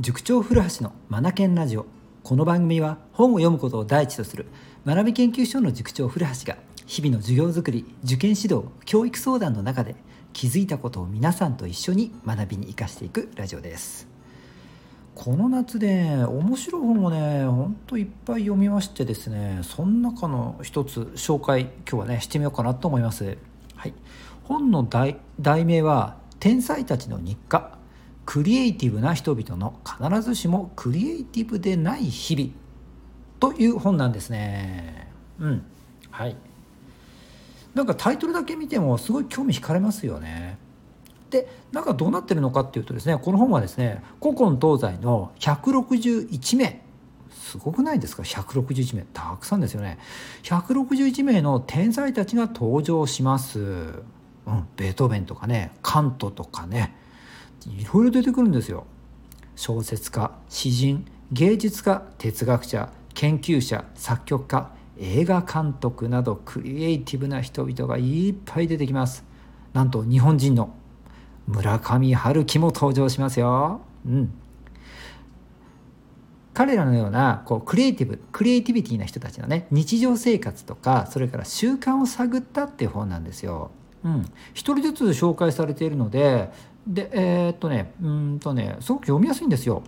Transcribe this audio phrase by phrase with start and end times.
[0.00, 1.84] 塾長古橋のマナケンラジオ。
[2.22, 4.46] この番組は本を読むことを第一とする
[4.86, 9.94] 学び研究所の塾長古橋が日々の授業づくり受験指導教育相談の中で
[10.32, 14.08] 気づいたことを皆さんと一緒に学びに生かしていくラジオです。
[15.14, 23.36] この夏で面白い本をねほんといっぱい読みましてですねその中の一つ紹介今日はねしてみようかなと思います。
[23.74, 23.92] はい。
[24.44, 27.78] 本の題題名は「天才たちの日課
[28.30, 32.50] クリエイティブな人々の必ずしもクリエイティブでない日々
[33.40, 35.10] という本なんですね。
[35.40, 35.64] うん。
[36.12, 36.36] はい。
[37.74, 40.58] なんかタイトルだけ見てもすごい興味惹かれますよね。
[41.30, 46.80] でなんかどうなってるのかっていうとですねこの本はですね古今東西の161名。
[47.32, 49.02] すごくないですか？161名。
[49.12, 49.98] たくさんですよね。
[50.44, 56.94] 161名の天才たちが登場します、うん、ベートーベンとかねカントとかね
[57.66, 58.86] いろいろ出てくるんですよ。
[59.56, 69.24] 小説家詩人芸術家哲学者研究者作曲家映画監督などクリエイティブな人々がいっぱい出てきます。
[69.72, 70.74] なんと日本人の
[71.46, 73.80] 村上春樹も登場しますよ。
[74.06, 74.32] うん。
[76.52, 83.70] 彼らのようなこうクリエイティブクリエイティビティな人たちのね日常生活とかそれから習慣を探ったっていう本なんですよ。
[84.02, 84.24] うん、
[84.54, 86.50] 一人ずつ紹介されているので
[86.86, 89.82] でえー、っとねうんとねすごく読みやすいんですよ。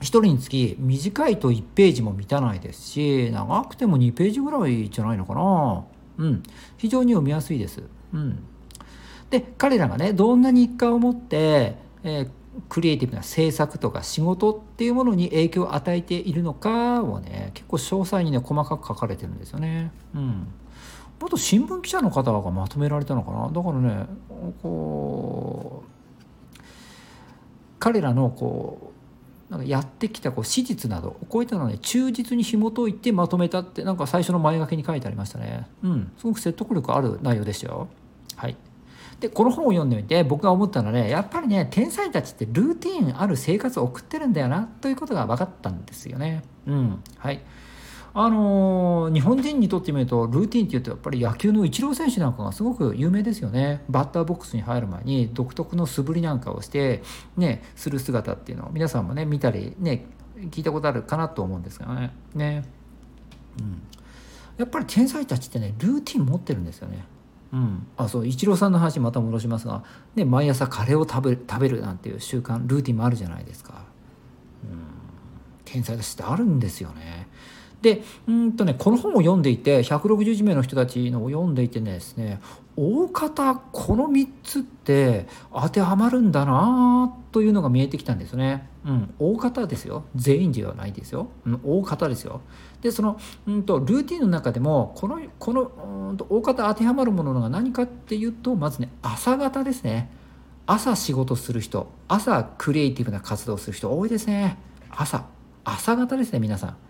[0.00, 5.84] 1人につき短いと1ページも満たないですし長くても2ページぐらいじゃないのかな。
[6.18, 6.42] うん、
[6.76, 7.82] 非常に読みやすいです。
[8.12, 8.38] うん、
[9.30, 12.30] で彼らがねどんな日課を持って、えー、
[12.68, 19.92] クリエイティブな制作とか仕事っていうものに影響を与えているのかをね結構詳細にね細かく書かれてるんですよね。
[20.14, 20.46] うん
[21.18, 24.06] 元新聞記者の方がまとめられたのかなだからね
[24.62, 25.95] こう
[27.78, 28.92] 彼らのこ
[29.50, 35.68] うなんかやってきたこう史実などこういったのをね忠実に紐解いてまとめたってなんか最初の前書きに書いてありましたね。
[35.82, 36.12] うん。
[36.18, 37.88] すごく説得力ある内容でしたよ。
[38.36, 38.56] はい。
[39.20, 46.42] でこの本を読んでみて僕が思ったのはねやっぱりね天才たちってルーティンある生活を送ってるんだよなということが分かったんですよね。
[46.66, 47.02] うん。
[47.16, 47.40] はい
[48.18, 53.84] あのー、日本人にとってみるとルーティンっていうとやっぱり野球のイチロー選手なんかがすごく有名ですよね。
[53.90, 57.02] バッターボックスに入る前に独特の素振りなんかをして
[57.36, 60.06] ねする姿っていうのを皆さんもね見たりね
[60.50, 62.14] 聞いたことあるかなと思うんですがね。
[62.34, 62.64] ね、
[63.60, 63.82] うん、
[64.56, 67.04] やっぱり天才たちってねルーティン持ってるんですよね。
[67.52, 69.84] うん、あそうイチローさんの話また戻しますが、
[70.14, 73.84] ね、毎朝カレーを食べ食べるなんていう習慣ルーティンもあるじゃないですか、
[74.64, 74.80] うん、
[75.66, 77.25] 天才たちってあるんですよね。
[77.86, 82.40] でうんとねこの本を読んでいて161名の人たちのを読んでいてねですね
[82.76, 88.68] 大方この3つって当てはまるんだなというのが見えてきたんですね。
[88.84, 90.04] うん、大方ですよ。
[90.16, 92.40] 全員ではないですよ、うん、大方ですよ。
[92.82, 95.62] でその、うんと、ルーティンの中でもこのこの
[96.10, 100.10] うんと大方当てはまるものが何かっていうとまずね朝方ですね。
[100.66, 104.58] 朝仕事する人朝クリエイティブな活動をする人多いですね。
[104.90, 105.26] 朝
[105.64, 106.85] 朝方ですね皆さん。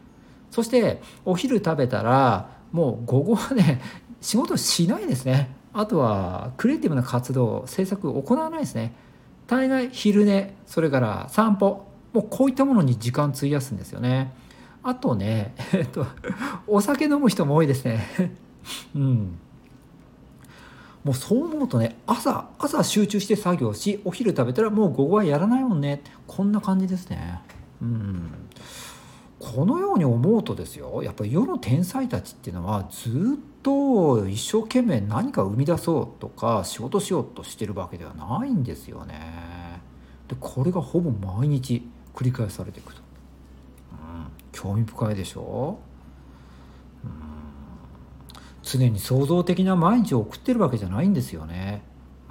[0.56, 3.82] そしてお昼食べたらもう午後はね
[4.22, 5.54] 仕事しないですね。
[5.74, 8.94] あとはクリエイティブな活動制作を行わないですね。
[9.46, 11.84] 大概昼寝それから散歩
[12.14, 14.32] もうこういったものに時間費やすんですよね。
[14.82, 16.06] あとね えっと
[16.66, 18.34] お酒飲む人も多いですね。
[18.96, 19.38] うん。
[21.04, 26.02] もうそう思うとね朝朝集中して作業しお昼食べたらもう午後はやらないもんね。
[26.26, 27.42] こんな感じですね。
[27.82, 28.30] うん。
[29.54, 33.12] このように思うとですよやっぱり世の天才たちっていうのはずっ
[33.62, 39.80] と一生懸命何か生み出そうとか仕事しようとしてるわけではないんですよね。
[40.26, 43.00] でこれがほぼ毎日繰り返されていくと。
[43.92, 45.78] うん、興味深いでしょ？
[47.04, 47.10] うん
[48.64, 51.82] 常に創造的な毎日を送ってるわけじゃないんですよね。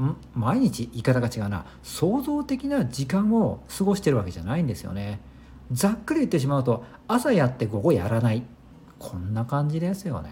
[0.02, 0.18] ん？
[0.34, 5.22] 毎日言い方が違うな創造的な時間を過ごしてるわけじゃないんですよね。
[5.72, 8.44] ざっくり言ってしまうと朝やって午後やらない
[9.00, 10.32] こんな感じですよね。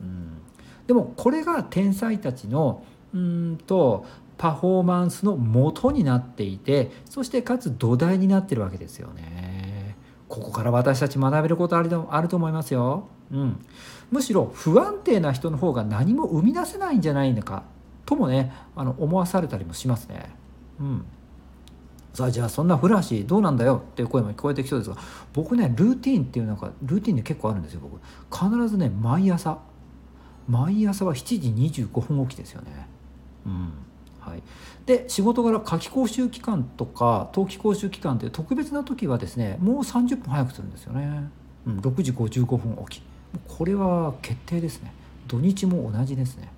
[0.00, 0.38] うん、
[0.86, 4.06] でもこれが天才たちのうんと
[4.36, 9.96] パフォーマンスの元になっていてそしてかつ土台になってるわけですよね。
[10.28, 13.08] ここから私たち学べることあるとあると思いますよ。
[13.32, 13.64] うん、
[14.10, 17.64] むしろ不安定な人の方が何も生み出せないんじゃないのか
[18.04, 20.34] ともねあの思わされたりもしますね。
[20.80, 21.04] うん
[22.14, 23.82] さあじゃあそんな古橋どうなんだよ？
[23.92, 24.96] っていう声も聞こえてきそうですが
[25.32, 28.00] 僕ねルーティンっていうなんかルーティンで結構あるんですよ僕。
[28.32, 29.58] 必ずね毎朝。
[30.48, 32.86] 毎朝は7時25分起きですよね。
[33.46, 33.72] うん。
[34.20, 34.42] はい、
[34.86, 41.28] で仕事柄夏季講習期間とか冬季講習期間という特別な時はですねもう30分早くするんですよね、
[41.66, 43.02] うん、6時55分起き。
[43.48, 44.94] これは決定ですね。
[45.26, 46.50] 土日も同じですね。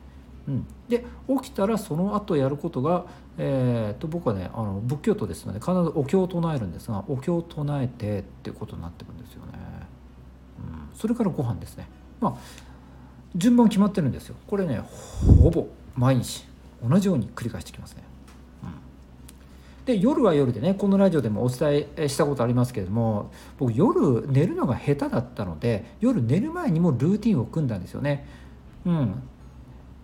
[0.49, 3.07] うん、で起きたらその後やることが、
[3.37, 9.53] えー、と僕はねあの仏教徒ですので必ずお経を唱えるんですがお経を唱えてっていうことになってるんですよね、
[10.59, 11.89] うん、それからご飯ですね。
[12.21, 12.67] まあ
[13.35, 14.37] 順番決まってるんですよ。
[14.47, 14.81] これね
[15.43, 16.47] ほぼ毎日
[16.83, 18.03] 同じように繰り返してきますね、
[18.63, 18.67] う
[19.83, 28.27] ん、で夜は夜でねこのラジオでもお伝えしたことありますけれども僕夜寝るのが下手だったので夜寝る前にもルーティンを組んだんですよね。
[28.85, 29.23] うん。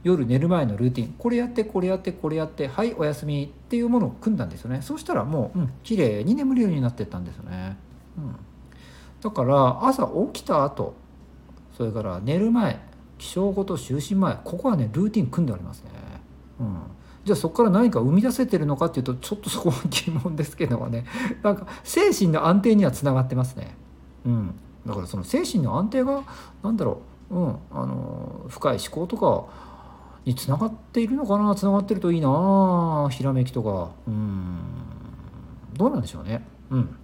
[0.02, 1.14] 夜寝る前のルーティン。
[1.19, 4.82] これやってこれやってこれやってはいおやすみっていうものを組んだんですよね。
[4.82, 7.76] そうしたらもう、うん、綺麗に眠るようになってったんですよね、
[8.19, 8.37] うん、
[9.20, 10.94] だから朝起きた後
[11.76, 12.81] それから寝る前
[13.19, 15.90] 起床後と就寝前ここはねルーティン組んでありますね、
[16.60, 16.82] うん、
[17.25, 21.05] じゃあそこから何か生み出せてるのかっていうとちょっとそこは疑問ですけどもね。
[21.43, 23.76] なんか精神の安定にはつながってますね、
[24.26, 24.55] うん、
[24.87, 26.22] だからその精神の安定が
[26.62, 27.00] 何だろ
[27.31, 29.71] う、うん、あの深い思考とか
[30.24, 31.54] につながっているのかな？
[31.54, 33.90] つながってるといいなひらめきとか。
[34.06, 34.58] うん。
[35.74, 36.44] どうなんでしょうね。
[36.70, 36.96] うん。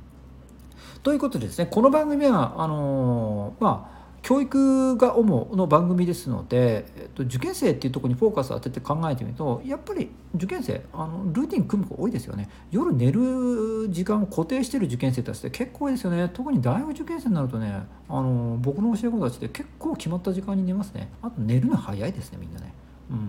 [1.03, 12.51] ということでですねこの番組はあのー、まあ教育が主の番組ですので、えっと、受験生っていうとこにフォーカスを当てて考えてみるとやっぱり受験生あのルーティン組む子多いですよね。
[12.71, 16.29] 夜寝る時間を固定してる受験生たちって結構多いですよね。
[16.35, 21.11] 特に大学受験生になるとねあの僕の教え子たちって結構決まった時間に寝ますね。
[21.23, 22.75] あと寝るの早いですねみんなね。
[23.11, 23.27] うん、やっ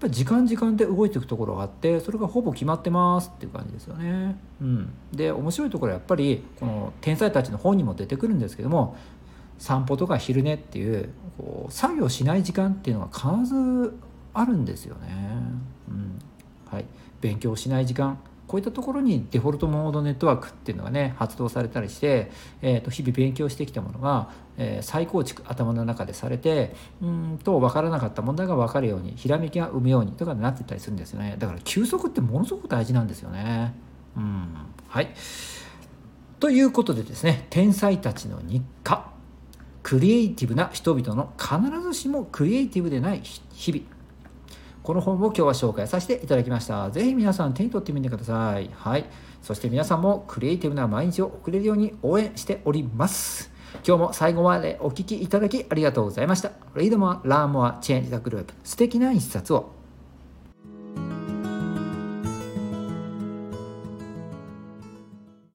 [0.00, 4.36] ぱり時間時間で動いていくところがあってそれがほぼ決まってますっていう感じですよね。
[4.60, 8.96] うん、で面白いところはやっぱりこの天才たちの本にも出てくるんですけども
[9.58, 13.94] 散歩とか昼寝っていうこう作業しない時間っていうのが必ず
[14.32, 15.08] あるんですよね。
[15.88, 16.18] うん。
[16.70, 16.84] はい、
[17.20, 18.18] 勉強しない時間。
[18.50, 22.32] こういったところにデフォルトモードネットワークっていうのがね発動されたりして、
[22.62, 31.36] えー、と日々勉強してきたものが、えー、再構築頭の中でされてうんと分からなかった問題が分かるようにひらめきが生むようにとかになってたりするんですよね。
[31.38, 33.72] だから休息ってものすごく大事なんですよね。
[34.16, 34.48] うん。
[34.88, 35.14] はい。
[36.40, 39.12] ということでですね天才たちの日課。
[39.84, 43.20] クリエイティブな人々の必ずしもクリエイティブでない
[43.52, 43.99] 日々。
[44.90, 46.90] この本を今日は紹介させていただきました。
[46.90, 48.68] ぜひ皆さん手に取ってみてください。
[48.74, 49.04] はい。
[49.40, 53.52] そして皆さんもクリエイティブな毎日を送れるように応援しております。
[53.86, 56.50] 今日も最後までお聴きいただきありがとうございました。
[56.74, 58.46] Read more, learn more, change the group.
[58.64, 59.79] 素敵な一冊を。